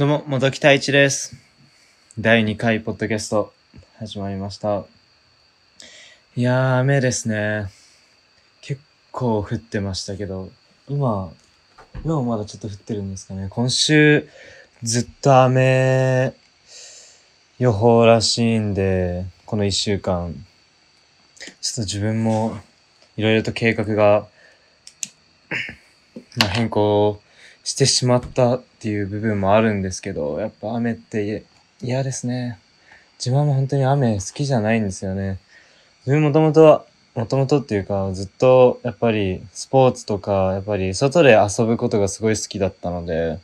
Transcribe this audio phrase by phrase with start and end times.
[0.00, 1.36] どうも、元木太一です。
[2.18, 3.52] 第2回ポッドキャスト
[3.98, 4.86] 始まりました。
[6.34, 7.66] いやー、雨ですね。
[8.62, 8.80] 結
[9.12, 10.48] 構降ってましたけど、
[10.88, 11.30] 今、
[12.02, 13.48] 今もまだちょっと降ってるんですかね。
[13.50, 14.26] 今週、
[14.82, 16.32] ずっと雨
[17.58, 20.32] 予報らしいんで、この1週間、
[21.60, 22.56] ちょっと自分も
[23.18, 24.26] いろいろと計画が、
[26.38, 27.20] まあ、変更
[27.64, 31.44] してしまったっていう部分もあるんですけど、やっぱ雨って
[31.82, 32.58] 嫌ですね。
[33.18, 35.38] 自分は本当に雨好きじゃないんですよね。
[36.06, 43.38] 自分もともとは、もともとっていうか、ずっとやっぱりスポーツとか、やっぱり外で遊ぶことがすごい好きだったので、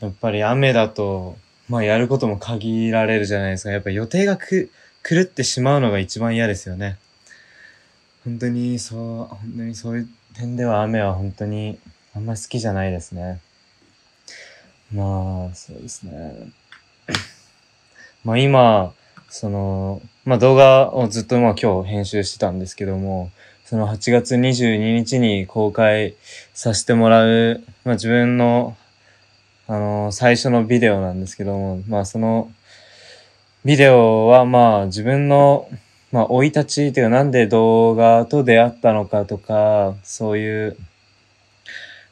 [0.00, 1.38] やっぱり雨だと、
[1.70, 3.70] まあやることも限られるじゃないですか。
[3.70, 4.70] やっぱ予定がく
[5.08, 6.98] 狂ってしまうのが一番嫌ですよね。
[8.26, 11.78] 本当にそう、本当にそういう点では雨は本当に
[12.14, 13.40] あんまり好きじゃないですね。
[14.92, 16.48] まあ、そうですね。
[18.24, 18.92] まあ今、
[19.28, 23.30] その、まあ動画をずっとまあ今日編集してたんですけども、
[23.66, 26.14] その8月22日に公開
[26.54, 28.76] させてもらう、まあ自分の、
[29.66, 32.50] あの、最初のビデオなんですけども、まあその、
[33.66, 35.68] ビデオはまあ自分の、
[36.12, 40.76] まあ生い立ちっていうかなんで動画と出会ったのかとか、そういう、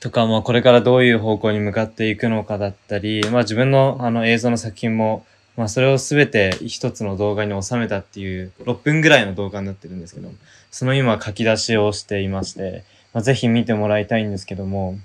[0.00, 10.30] とか、まあこれからどういう方向に向かっていくのかだったり、まあ自分のあの映像の作品も、まあそれをすべて一つの動画に収めたっていう6分ぐらいの動画になってるんですけど、
[10.70, 14.98] その今書き出しをしていまして、まあ、ぜひ見てもらいたいんですけども、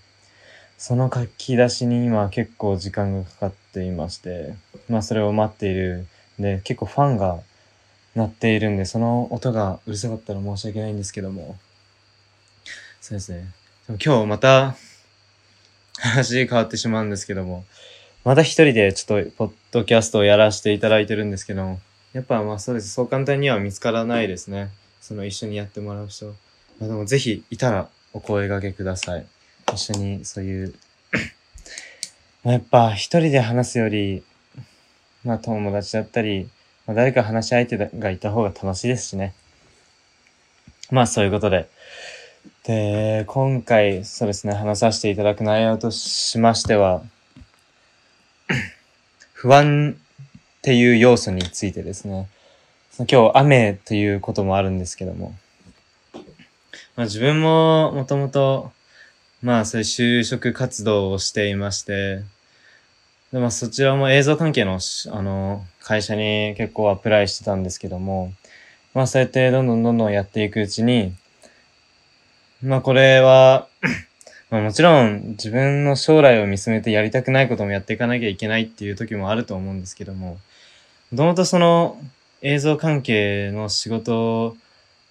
[0.78, 4.56] その書き出しに今結構時間がかかっていまして、
[4.90, 6.06] まあそれを待っている
[6.40, 7.40] で、結構ファンが
[8.16, 11.58] 鳴っているんで、その音がうるさかったら申し訳ないんですけども、
[13.02, 13.48] そうですね。
[13.90, 14.78] 今日また
[16.00, 17.66] 話変わってしまうんですけども、
[18.24, 21.82] また一人でちょっとポッドキャストをやらせていただいてるんですけども、
[22.14, 22.94] やっぱまあそうです。
[22.94, 24.70] そう簡単には見つからないですね。
[25.02, 26.28] その一緒にやってもらう人。
[26.28, 26.34] ま
[26.84, 29.26] あ、でもぜひいたらお声掛けください。
[29.74, 30.74] 一緒にそういう、
[32.46, 34.24] まあやっぱ一人で話すより、
[35.26, 36.50] まあ友達だったり、
[36.88, 39.34] まあ、誰か話し相手がいた方が楽しいですしね。
[40.90, 41.68] まあそういうことで。
[42.64, 47.04] で、今回そうですね、話させていただく内容としましては、
[49.34, 52.30] 不安っていう要素についてですね。
[52.92, 55.36] その今日雨ということもあるんですけども。
[56.96, 58.72] まあ自分ももともと、
[59.42, 62.22] まあそういう就職活動をしていまして、
[63.34, 64.80] でまあそちらも映像関係の
[65.12, 68.32] あの会社に結構アプライしてたんですけども、
[68.94, 71.14] まあそうやってどんどんどんどんやっていくうちに、
[72.64, 73.68] まあこれは、
[74.50, 80.38] まあもちろん自分の将来を見つめてやりたくないこともやっていかなきゃいけないっていう時もあると思うんですけども、
[81.12, 82.02] もともとその
[82.42, 84.56] 映像関係の仕事、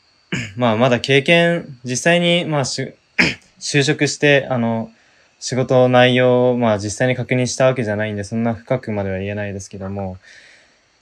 [0.56, 4.90] まあまだ経験、実際にまあ 就職して、あの、
[5.38, 10.16] 仕事内容をまあ実際に確認したわけじゃないんで、そんな深くまでは言えないですけども、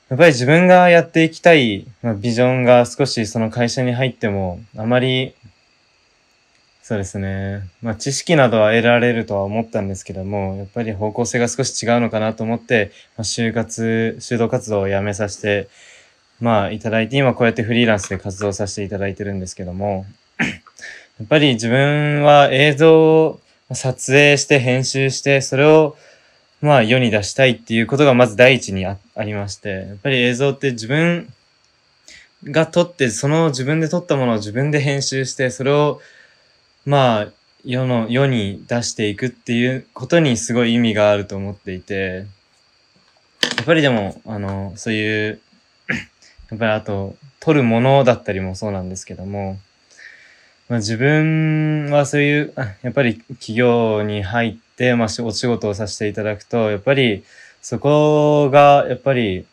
[0.09, 5.37] やっぱり自分がやっていきたい、まあ、ビジョンが少しその会社に入っても、あまり
[6.91, 7.71] そうですね。
[7.83, 15.69] まあ知識などは得られるとは思ったんですけども、やっぱり方向性が少し違うのかなと思って、まあ、就活、就労活動をやめさせて、
[16.41, 20.05] まあいただいて、今こうやってフリーランスで活動させていただいてるんですけども、
[20.43, 20.47] や
[21.23, 23.41] っぱり自分は映像を
[23.72, 25.97] 撮影して編集して、それを
[26.61, 31.33] まあ世に出したいっていうことがまず第一にあありまして、やっぱり映像って自分
[32.43, 36.01] が撮って、その自分で撮ったものを自分で編集して、それを
[36.84, 37.26] まあ、
[37.64, 42.26] 世の、世に出していくっていうことにすごい意味があると思っていて、
[43.56, 45.41] やっぱりでも、あの、そういう、
[46.50, 49.58] やっぱりあと、撮るものだったりもそうなんですけども、
[50.68, 57.24] まあ、自分はそういう、やっぱり企業に入って、まあ、お仕事をさせていただくと、やっぱり、
[57.60, 59.47] そこが、やっぱり、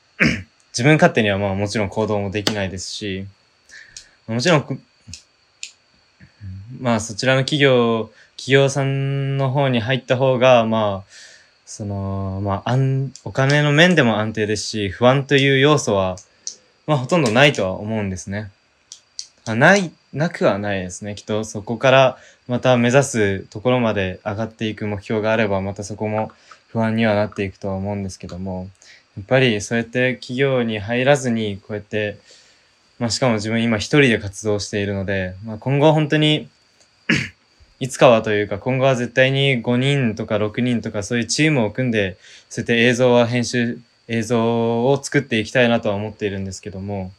[0.72, 3.26] 自分勝手にはまあもちろん行動もできないですし、
[4.28, 4.82] もちろん、
[6.80, 11.12] まあそちらの企業、企業さんの方に入った方が、まあ、
[11.66, 16.18] その、まあ、安お金の面でも安定ですし、不安という要素は、
[16.86, 18.52] まあほとんどないとは思うんですね。
[19.46, 21.16] あない、なくはないですね。
[21.16, 22.18] きっとそこから
[22.48, 26.32] また目指すところまで上がっていく目標があれば、またそこも
[26.68, 28.70] 不安にはなっていくとは思うんですけども、
[29.18, 32.18] やっぱりそうやって企業に入らずに、こうやって、
[33.00, 36.50] まあしかも自分今一人で活動しているので、まあ今後本当に
[37.80, 42.18] いつかはというか、今後は絶対に5人とか6人とかそういうチームを組んで、
[42.50, 47.12] そうやって映像は編集、映像を作っていきたいなとは思っているんですけども、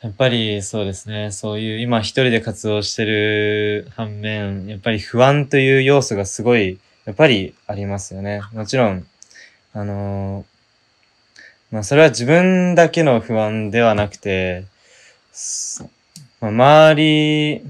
[0.00, 8.40] やっぱりそうですね、そういう今一人で活動してる反面、やっぱり不安という要素がすごい、やっぱりありますよね。
[8.54, 9.06] もちろん、
[9.74, 10.46] あの、
[11.70, 14.64] まあそれは自分だけの不安ではなくて、
[16.40, 17.62] まあ、周り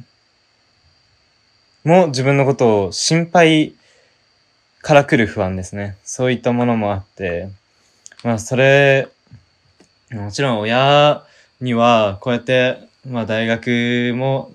[1.85, 3.75] も自分のことを心配
[4.83, 5.97] から来る不安ですね。
[6.05, 7.49] そういったものもあって、
[8.23, 9.09] まあそれ、
[10.11, 11.25] もちろん親
[11.61, 12.79] にはこうやって、
[13.09, 14.53] まあ大学も、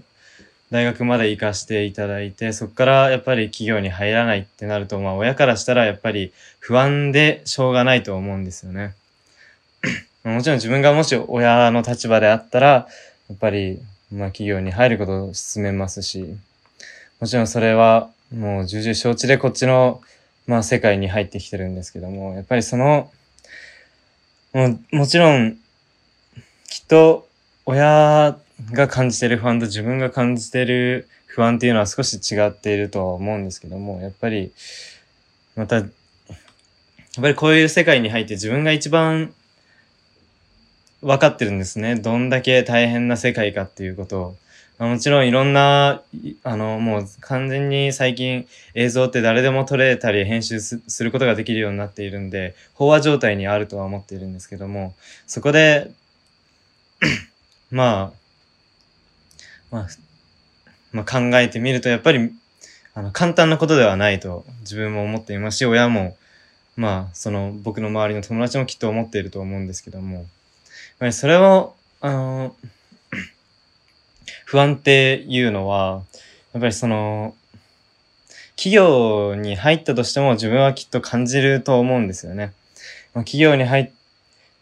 [0.72, 8.94] 大学まで行かしていただいて、そこからやっぱり企業に入らないってなると、まあ親からしたらやっぱり不安でしょうがないと思うんですよね。
[10.24, 12.68] もちろん自分がもし親の立場であったら、
[13.30, 13.80] やっぱり、
[14.12, 16.36] まあ企業に入ることを勧めますし、
[17.20, 20.02] もちろんそれはもう重々承知でこっちの、
[20.48, 23.12] まあ世界に入ってきてるんですけども、やっぱりその、
[24.54, 25.58] ももちろん、
[26.70, 27.28] きっと
[27.66, 28.38] 親
[28.72, 34.52] が感じてる不安と自分が感じてる不安っていうのは少し違っているとは思うんですけども、やっぱり、
[35.56, 35.88] また、やっ
[37.22, 39.34] ぱりこういう世界に入って自分が一番
[41.02, 41.96] 分かってるんですね。
[41.96, 44.36] どんだけ大変な世界かっていうことを。
[44.78, 46.02] もちろんいろんな、
[46.44, 54.94] あの、もう完全に最近映像って誰でも撮れたり編集することができるようになっているんで、飽和状態にあるとは思っているんですけども、
[55.28, 55.92] そこで、
[57.72, 58.26] まあ、
[59.72, 59.88] まあ、
[60.92, 62.32] まあ、考えてみると、やっぱり、
[62.94, 66.18] あの、簡単なことではないと自分も思っていますし、親も、
[66.76, 70.26] まあ、その僕の周りの友達もきっと思っていると思うんですけども、やっ
[71.00, 72.56] ぱりそれを、あの、
[74.46, 76.04] 不安っていうのは、
[76.54, 77.36] やっぱりその、
[78.56, 82.54] 企業に入ったとしても自分はきっと感じると思うんですよね。
[83.14, 83.90] 企業に入っ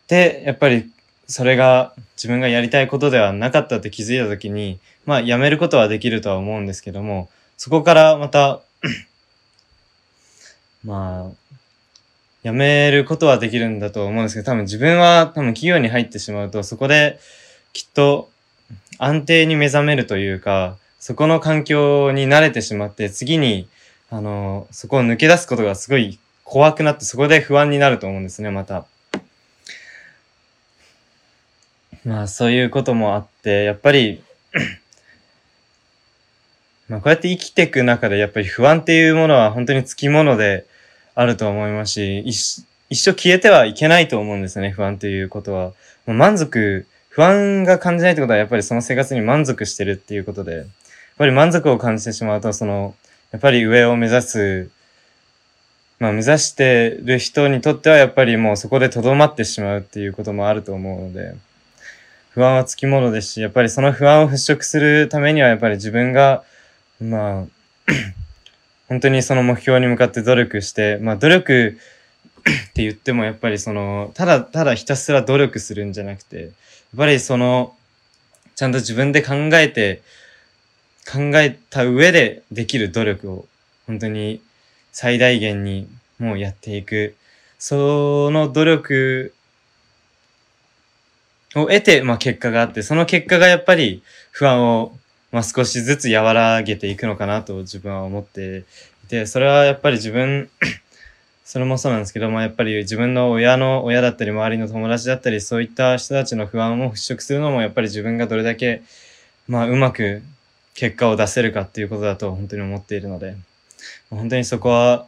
[0.07, 0.89] て、やっぱり
[1.27, 8.61] それが自分がやりたいことではなかったって気づいた時に、まあ辞めることはできるとは思うんですけども、そこからまた
[10.83, 11.57] まあ、
[12.43, 17.19] 辞めることはできるんだと思うんですけど、多分自分は多分企業に入ってしまうと、そこで
[17.71, 18.29] きっと
[18.97, 23.67] 安定に目覚めるというか、そこの環境に慣れてしまって、次に、
[24.09, 28.85] あの、そこを抜け出すことがすごい怖くなって、そこで不安になると思うんですね、また。
[32.05, 34.23] まあ、そういうこともあって、やっぱり
[36.93, 40.65] まあ、こうやって生きていく中で、やっぱり不安っていうものは本当につきもので
[41.15, 45.71] あると思いますし、一一生消えてはいけないと思うんですね、不安ということは。
[46.05, 50.65] もう満足不安が感じないってことはやっぱりその生活に満足してるっていうことで、やっ
[51.19, 52.95] ぱり満足を感じてしまうと、その、
[53.31, 54.71] やっぱり上を目指す、
[55.99, 61.35] まあ目指してる人にとってはやっぱりもうそこで留まってしまうっていうこともあると思うので、
[62.31, 66.43] 不安はつきものですし、やっぱりその不安を払拭するためにはやっぱり自分が、
[66.99, 67.45] まあ、
[68.89, 71.77] 本当にその目標に向かって努力して、まあ努力
[72.41, 76.49] って言ってもやっぱりその、ただただひたすら努力するんじゃなくて、
[76.93, 77.75] っぱりその、
[78.55, 80.01] ちゃんと自分で考えて、
[81.11, 83.45] 考えた上でできる努力を
[83.87, 84.41] 本当に
[84.91, 87.15] 最大限にもうやっていく。
[87.57, 89.33] その努力
[91.55, 94.97] を得て、まあ結果があって、その結果がやっぱり不安を、
[95.31, 98.65] まあ少しずつ和らげていくのかなと自分は思って
[99.05, 100.49] いて、それはやっぱり自分
[101.53, 108.81] それもそうなんですけども、やっぱり自分の親の親だったり、周りの友達だったり、そういった人たちの不安を払拭するのも、やっぱり自分がどれだけ、
[109.47, 110.23] まあ、うまく
[110.73, 113.35] 結果を出せるかっていうことだと本当に思っているので、
[114.09, 115.05] 本当にそこは、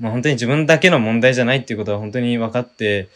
[0.00, 3.08] まあ、本当に自分だけの問題じゃないっていうことは本当に分かって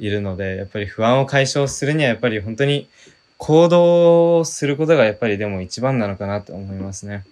[0.00, 2.88] いるので、やっぱり不安を解消するには、やっぱり本当に
[3.36, 7.22] 行動することがやっぱりでも一番なのかなと思いますね。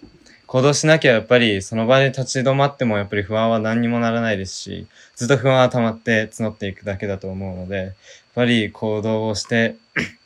[0.47, 4.87] 行動しなきゃやっぱりその場で立ち止まってもやっぱり不安は何にもならないですし、
[5.17, 7.93] ずっと不安は溜まって募っていくだけだと思うので、やっ
[8.33, 9.75] ぱり行動をして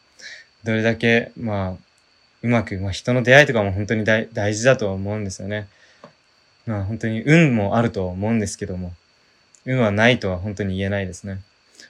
[0.64, 1.74] どれだけ、まあ、
[2.44, 5.68] うまく、まあ人の出会いとかも本当に大事だと思うんですよね。
[6.68, 8.94] まあ本当に運もあると思うんですけども、
[9.66, 11.42] 運はないとは本当に言えないですね。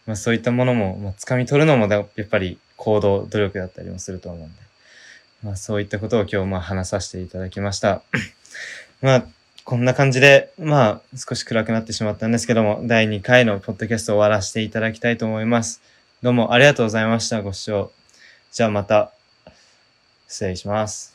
[0.05, 4.70] まあそういったものも、まあ、掴み取るのもやっぱり行動、努力だったりもすると思うんで。
[5.43, 8.01] まあそういったことを今日まあ話させていただきました。
[9.01, 9.25] まあ
[9.63, 15.81] こんな感じで、まあ少し暗くなってしまったんですけども、第2回のポッドキャストを終わらせていただきたいと思います。
[16.21, 17.41] どうもありがとうございました。
[17.41, 17.91] ご視聴。
[18.51, 19.11] じゃあまた
[20.27, 21.10] 失礼します。